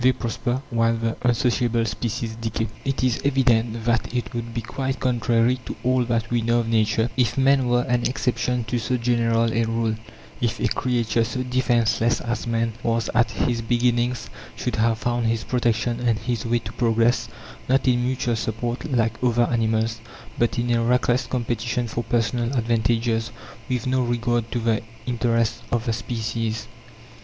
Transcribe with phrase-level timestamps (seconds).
[0.03, 2.67] They prosper, while the unsociable species decay.
[2.83, 6.67] It is evident that it would be quite contrary to all that we know of
[6.67, 9.93] nature if men were an exception to so general a rule:
[10.41, 15.43] if a creature so defenceless as man was at his beginnings should have found his
[15.43, 17.27] protection and his way to progress,
[17.69, 20.01] not in mutual support, like other animals,
[20.35, 23.29] but in a reckless competition for personal advantages,
[23.69, 26.67] with no regard to the interests of the species.